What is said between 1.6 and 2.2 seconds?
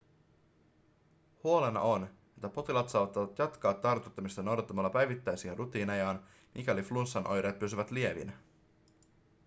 on